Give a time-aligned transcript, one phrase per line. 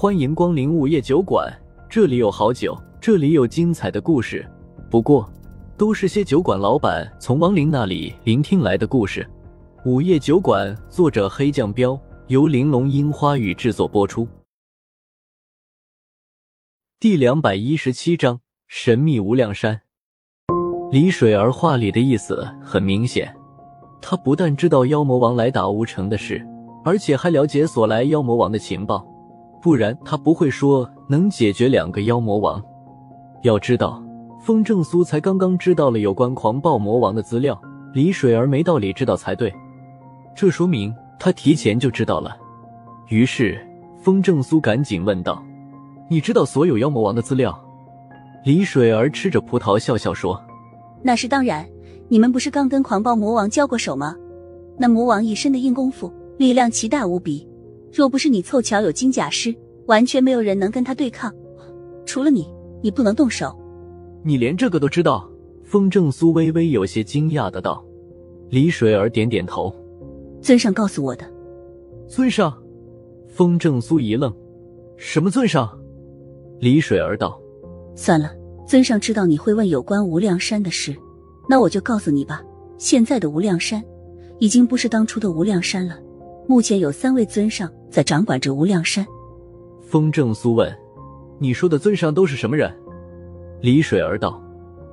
[0.00, 1.52] 欢迎光临午夜酒馆，
[1.86, 4.50] 这里有好酒，这里有精彩的故事。
[4.90, 5.30] 不过，
[5.76, 9.28] 都是些酒馆老板从亡灵那里聆听来的故事。
[9.84, 14.26] 午夜酒馆，作者黑酱标，由玲珑樱花雨制作播出。
[16.98, 19.82] 第两百一十七章：神秘无量山。
[20.90, 23.36] 李水儿话里的意思很明显，
[24.00, 26.42] 他不但知道妖魔王来打乌城的事，
[26.86, 29.06] 而且还了解所来妖魔王的情报，
[29.62, 32.62] 不然他不会说能解决两个妖魔王。
[33.42, 34.02] 要知道，
[34.42, 37.60] 风正苏才刚刚知道了有关狂暴魔王的资料，
[37.92, 39.52] 李水儿没道理知道才对，
[40.34, 42.36] 这说明他提前就知道了。
[43.08, 43.60] 于是，
[44.00, 45.42] 风正苏赶紧问道。
[46.08, 47.58] 你知道所有妖魔王的资料？
[48.44, 50.40] 李水儿吃着葡萄笑笑说
[51.02, 51.66] ：“那是当然，
[52.08, 54.16] 你们不是刚跟狂暴魔王交过手吗？
[54.78, 57.46] 那魔王一身的硬功夫，力量奇大无比。
[57.92, 59.54] 若不是你凑巧有金甲师，
[59.86, 61.32] 完全没有人能跟他对抗。
[62.06, 62.48] 除了你，
[62.82, 63.56] 你不能动手。
[64.22, 65.28] 你连这个都知道？”
[65.64, 67.84] 风正苏微微有些惊讶的道。
[68.48, 69.72] 李水儿点点头
[70.42, 71.24] ：“尊上告诉我的。”
[72.08, 72.52] 尊上？
[73.28, 74.34] 风正苏一愣
[74.98, 75.70] ：“什么尊上？”
[76.58, 77.40] 李水儿道
[77.94, 78.34] ：“算了，
[78.66, 80.92] 尊上知道你会问有关无量山的事，
[81.48, 82.42] 那我就告诉你吧。
[82.76, 83.80] 现在的无量山，
[84.40, 85.96] 已经不是当初的无量山了。
[86.46, 89.06] 目前有三位尊上在掌管着无量山。”
[89.82, 90.72] 风正苏问
[91.38, 92.72] ：“你说的尊上都是什么人？”
[93.60, 94.42] 李水儿道：“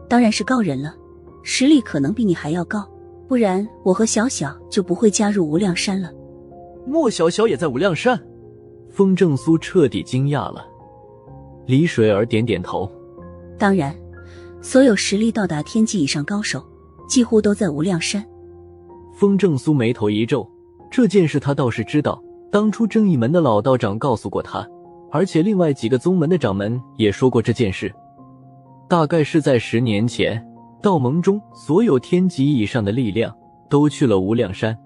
[0.09, 0.95] 当然是高人了，
[1.43, 2.87] 实力可能比你还要高，
[3.27, 6.11] 不然我和小小就不会加入无量山了。”
[6.85, 8.19] 莫小小也在无量山？
[8.89, 10.65] 风正苏彻底惊讶了。
[11.65, 12.89] 李水儿点点头，
[13.57, 13.93] 当然，
[14.61, 16.65] 所有实力到达天际以上高手，
[17.07, 18.25] 几乎都在无量山。
[19.13, 20.49] 风正苏眉头一皱，
[20.89, 22.21] 这件事他倒是知道，
[22.51, 24.67] 当初正义门的老道长告诉过他，
[25.11, 27.93] 而且另外几个宗门的掌门也说过这件事。
[28.87, 30.43] 大概是在十年前，
[30.81, 33.35] 道盟中所有天级以上的力量
[33.69, 34.77] 都去了无量山。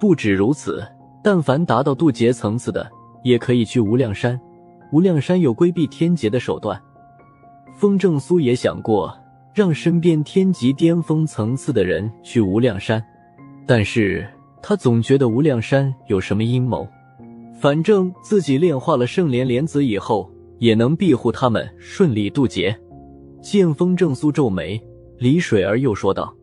[0.00, 0.82] 不止如此，
[1.22, 2.90] 但凡达到渡劫层次的，
[3.22, 4.40] 也可以去无量山。
[4.92, 6.80] 无量山有规避天劫的手段，
[7.74, 9.14] 风正苏也想过
[9.54, 13.02] 让身边天级巅峰层次的人去无量山，
[13.66, 14.26] 但是
[14.62, 16.86] 他总觉得无量山有什么阴谋。
[17.60, 22.76] 反正自己炼化了圣莲莲子以后，也能庇护他们顺利渡劫。
[23.40, 24.80] 见风正苏皱眉，
[25.18, 26.34] 李水儿又说道：“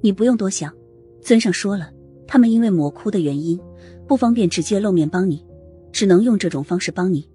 [0.00, 0.72] 你不用多想，
[1.20, 1.90] 尊上说了，
[2.26, 3.58] 他们因为魔窟的原因，
[4.06, 5.44] 不方便直接露面帮你，
[5.92, 7.28] 只能用这种方式帮你。”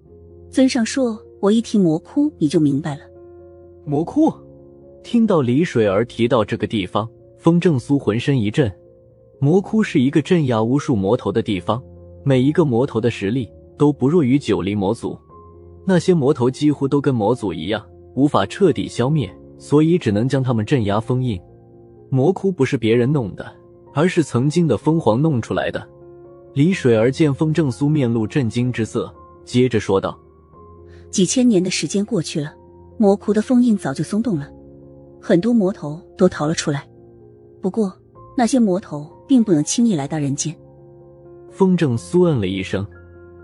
[0.50, 3.02] 尊上说：“我一提魔窟，你就明白了。”
[3.86, 4.32] 魔窟，
[5.02, 7.08] 听到李水儿提到这个地方，
[7.38, 8.72] 风正苏浑身一震。
[9.40, 11.82] 魔窟是一个镇压无数魔头的地方，
[12.24, 15.18] 每一个魔头的实力都不弱于九黎魔族。
[15.86, 17.84] 那些魔头几乎都跟魔族一样，
[18.14, 21.38] 无法彻底消灭，所以只能将他们镇压封印。
[22.08, 23.44] 魔窟不是别人弄的，
[23.92, 25.86] 而是曾经的凤凰弄出来的。
[26.54, 29.12] 李水儿见风正苏面露震惊之色，
[29.44, 30.18] 接着说道。
[31.10, 32.54] 几千年的时间过去了，
[32.96, 34.48] 魔窟的封印早就松动了，
[35.20, 36.88] 很多魔头都逃了出来。
[37.60, 37.92] 不过
[38.36, 40.54] 那些魔头并不能轻易来到人间。
[41.50, 42.86] 风正苏嗯了一声，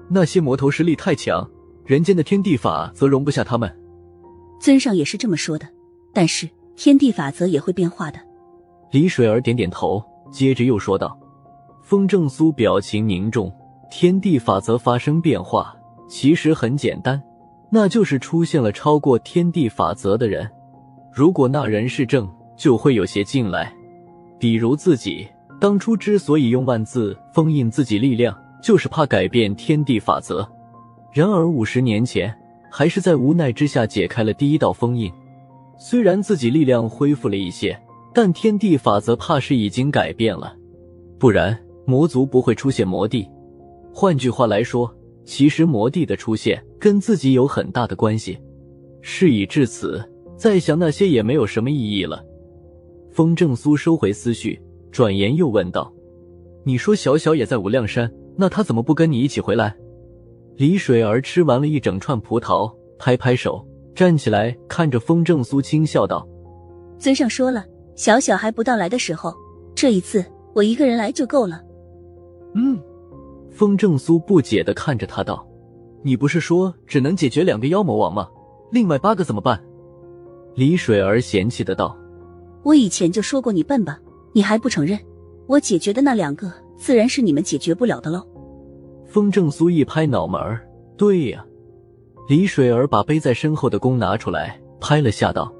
[0.08, 1.48] 那些魔头实力太强，
[1.84, 3.70] 人间的天地法则容不下他们。
[4.60, 5.66] 尊上也是这么说的，
[6.12, 8.18] 但是天地法则也会变化的。
[8.90, 11.18] 李水儿点点头，接着又说道
[11.82, 13.52] ：“风正苏表情凝重，
[13.90, 15.74] 天地法则发生变化，
[16.08, 17.22] 其实很简单。”
[17.72, 20.50] 那就是出现了超过天地法则的人，
[21.12, 23.72] 如果那人是正，就会有些进来。
[24.36, 25.28] 比如自己
[25.60, 30.48] 当初之所以用万字封印自己力量，就是怕改变天地法则。
[31.12, 32.34] 然而五十年前，
[32.70, 35.12] 还是在无奈之下解开了第一道封印。
[35.78, 37.78] 虽然自己力量恢复了一些，
[38.14, 40.56] 但天地法则怕是已经改变了，
[41.18, 43.28] 不然魔族不会出现魔帝。
[43.92, 44.92] 换句话来说。
[45.22, 48.36] 其实魔帝的出现跟自己有很大的关系。
[49.00, 50.02] 事已至此，
[50.36, 52.24] 再想那些也没有什么意义了。
[53.12, 54.60] 风正苏收回思绪，
[54.90, 55.92] 转言又问道
[56.64, 59.74] ：“你说小小也在无量山，那他怎么不跟你一起回来？”
[60.56, 66.26] 李水儿吃完了一整串葡萄，拍拍手，站起来，看着风正苏轻笑道
[66.98, 67.64] ：“尊上说了，
[67.94, 69.34] 小小还不到来的时候，
[69.74, 71.62] 这一次我一个人来就够了。”
[72.54, 72.78] 嗯。
[73.50, 75.46] 风正苏不解的看着他道
[76.02, 78.28] ：“你不是说只能解决两个妖魔王吗？
[78.70, 79.60] 另外八个怎么办？”
[80.54, 81.96] 李水儿嫌弃的道
[82.62, 83.98] ：“我以前就说过你笨吧？
[84.32, 84.98] 你还不承认？
[85.46, 88.24] 我解决的那两个，自然是你们解决不了的喽。”
[89.06, 90.40] 风正苏一拍脑门
[90.96, 91.44] ：“对呀，
[92.28, 95.52] 李水儿把背在身后的弓拿出来，拍了下，道：“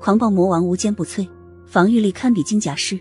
[0.00, 1.28] 狂暴魔王无坚不摧，
[1.66, 2.98] 防御力堪比金甲师。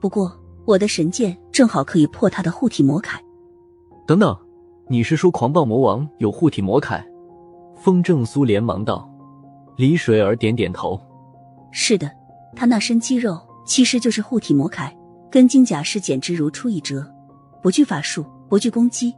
[0.00, 0.32] 不过
[0.64, 3.18] 我的神剑正好可以破他的护体魔铠。”
[4.06, 4.36] 等等，
[4.88, 7.02] 你是说狂暴魔王有护体魔铠？
[7.74, 9.08] 风正苏连忙道。
[9.76, 11.00] 李水儿点点头
[11.72, 12.08] ：“是的，
[12.54, 14.90] 他那身肌肉其实就是护体魔铠，
[15.30, 17.06] 跟金甲师简直如出一辙，
[17.62, 19.14] 不惧法术，不惧攻击。”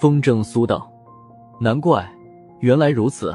[0.00, 0.90] 风正苏道
[1.60, 2.08] ：“难怪，
[2.60, 3.34] 原来如此。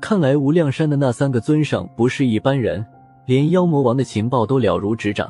[0.00, 2.84] 看来无量山的那三个尊上不是一般人，
[3.24, 5.28] 连妖魔王的情报都了如指掌。”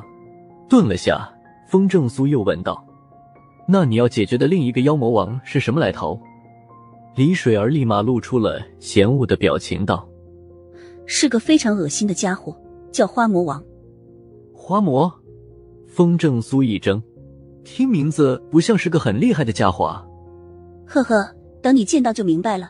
[0.69, 1.27] 顿了下，
[1.67, 2.85] 风正苏又问道
[3.67, 6.19] ：“那你要解决的另一个妖魔王是什么来头？”
[7.15, 10.07] 李水儿立马露出了嫌恶的表情，道
[11.07, 12.55] ：“是个非常恶心的家伙，
[12.91, 13.63] 叫花魔王。”
[14.67, 15.09] 花魔，
[15.87, 17.01] 风正苏一怔，
[17.63, 20.05] 听名字不像是个很厉害的家伙啊。
[20.85, 21.25] 呵呵，
[21.61, 22.69] 等你见到就明白了。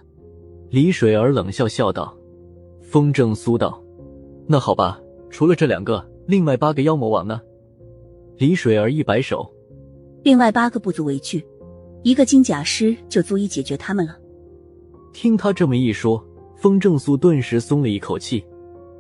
[0.70, 2.16] 李水儿冷笑笑道。
[2.84, 3.84] 风正苏道
[4.46, 5.02] ：“那好吧，
[5.32, 7.42] 除了这两个，另外八个妖魔王呢？”
[8.38, 9.52] 李水儿一摆手
[10.22, 11.44] ：“另外八个不足为惧，
[12.04, 14.16] 一个金甲师就足以解决他们了。”
[15.14, 16.24] 听他这么一说，
[16.58, 18.46] 风正苏顿时松了一口气。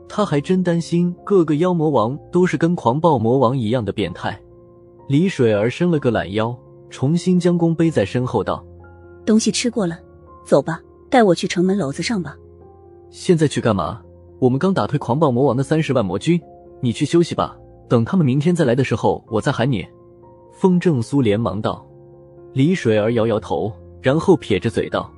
[0.09, 4.39] 他还真担心各个妖魔王都是跟狂暴魔王一样的变态。
[5.07, 6.57] 李水儿伸了个懒腰，
[6.89, 8.65] 重新将弓背在身后，道。
[9.25, 9.99] 东西吃过了，
[10.45, 12.35] 走吧，带我去城门楼子上吧。
[13.09, 14.01] 现在去干嘛？
[14.39, 16.39] 我们刚打退狂暴魔王的三十万魔军，
[16.81, 17.57] 你去休息吧。
[17.89, 19.85] 等他们明天再来的时候，我再喊你。
[20.53, 21.85] 风正苏连忙道。
[22.53, 23.71] 李水儿摇摇头，
[24.01, 25.11] 然后撇着嘴道：“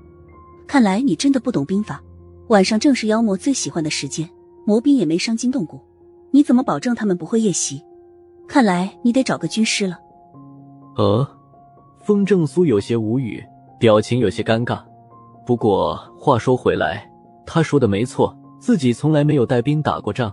[0.68, 2.02] 看来你真的不懂兵法。
[2.50, 4.30] 晚上正是妖魔最喜欢的时间，
[4.70, 5.80] 魔兵也没伤筋动骨，
[6.30, 7.84] 你怎么保证他们不会夜袭？
[8.48, 9.98] 看来你得找个军师了。”
[10.96, 11.28] 呃，
[11.98, 13.44] 风正苏有些无语。
[13.80, 14.80] 表情有些尴尬，
[15.44, 17.10] 不过话说回来，
[17.48, 20.32] 他说的没错，自己从来没有带兵打过仗，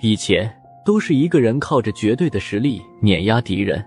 [0.00, 0.54] 以前
[0.84, 3.82] 都是一个人靠着绝对的实力碾压敌人。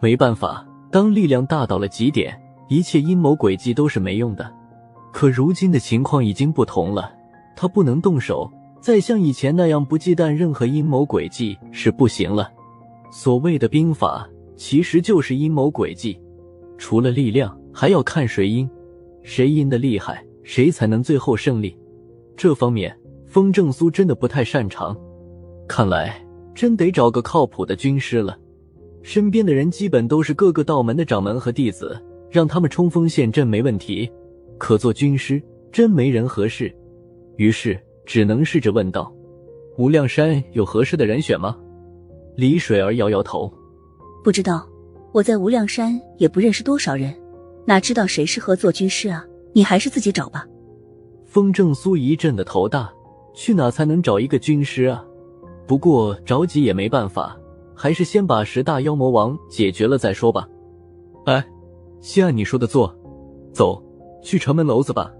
[0.00, 2.36] 没办法，当力量大到了极点，
[2.66, 4.50] 一切阴谋诡计都是没用的。
[5.12, 7.12] 可如今的情况已经不同了，
[7.54, 8.50] 他不能动手，
[8.80, 12.50] 再像以前那样不忌惮任何阴谋诡计是不行了。
[13.12, 16.18] 所谓的兵法，其实就是阴谋诡计，
[16.78, 17.56] 除了力量。
[17.72, 18.68] 还要看谁阴，
[19.22, 21.78] 谁阴的厉害，谁才能最后胜利。
[22.36, 22.92] 这方面，
[23.26, 24.96] 风正苏真的不太擅长。
[25.68, 26.20] 看来
[26.52, 28.36] 真得找个靠谱的军师了。
[29.02, 31.96] 身边的人基本都是各个道门的掌门和弟子，
[32.28, 34.10] 让他们冲锋陷阵没问题。
[34.58, 35.40] 可做军师，
[35.70, 36.74] 真没人合适。
[37.36, 39.12] 于是只能试着问道
[39.78, 41.56] ：“无量山有合适的人选吗？”
[42.36, 43.52] 李水儿摇摇头
[44.24, 44.66] ：“不知道，
[45.12, 47.14] 我在无量山也不认识多少人。”
[47.66, 49.24] 哪知道谁适合做军师啊？
[49.52, 50.46] 你还是自己找吧。
[51.26, 52.92] 风正苏一阵的头大，
[53.34, 55.04] 去哪才能找一个军师啊？
[55.66, 57.36] 不过着急也没办法，
[57.74, 60.48] 还是先把十大妖魔王解决了再说吧。
[61.26, 61.46] 哎，
[62.00, 62.92] 先按你说的做，
[63.52, 63.80] 走
[64.22, 65.12] 去城门楼子吧。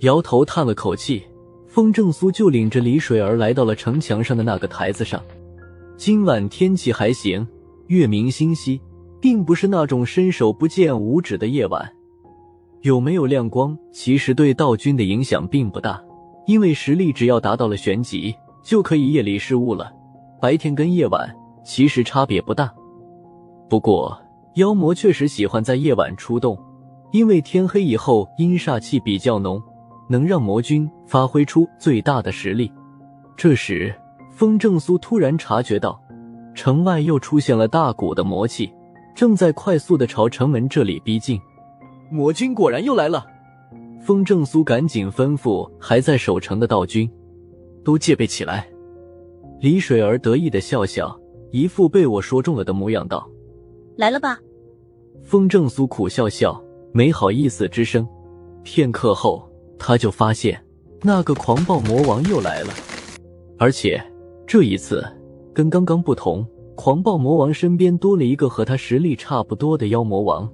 [0.00, 1.24] 摇头叹了口气，
[1.76, 5.22] 风正苏就领着李水儿来到了城墙上的那个台子上。
[5.98, 7.46] 今晚天气还行，
[7.88, 8.80] 月明星稀。
[9.20, 11.86] 并不是那种伸手不见五指的夜晚，
[12.80, 16.02] 有没有亮光，其实对道君的影响并不大，
[16.46, 19.92] 因为实力只要达到了玄级，就可以夜里施物了。
[20.40, 21.28] 白天跟夜晚
[21.62, 22.72] 其实差别不大。
[23.68, 24.18] 不过
[24.54, 26.58] 妖魔确实喜欢在夜晚出动，
[27.10, 29.62] 因为天黑以后阴煞气比较浓，
[30.08, 32.70] 能让魔君发挥出最大的实力。
[33.36, 33.94] 这时，
[34.30, 36.00] 风正苏突然察觉到，
[36.54, 38.72] 城外又出现了大股的魔气。
[39.14, 41.40] 正在快速的朝城门这里逼近，
[42.10, 43.24] 魔君果然又来了。
[43.98, 47.10] 风正苏赶紧吩咐还在守城的道君，
[47.82, 48.68] 都戒备起来。
[49.58, 51.18] 李水儿得意的笑笑，
[51.50, 53.26] 一副被我说中了的模样，道
[53.96, 54.38] ：“来了吧？”
[55.24, 58.06] 风正苏苦笑笑，没好意思吱声。
[58.62, 60.62] 片刻后，他就发现
[61.02, 62.72] 那个狂暴魔王又来了，
[63.58, 64.02] 而且
[64.46, 65.04] 这一次
[65.54, 66.46] 跟刚刚不同。
[66.74, 70.46] 狂暴魔王身边多了一个和他实力差不多的妖魔王。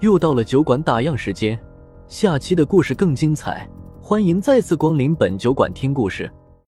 [0.00, 1.58] 又到了酒馆打烊时间，
[2.06, 3.66] 下期的故事更精彩，
[4.02, 6.30] 欢迎再次光临本酒馆听故事。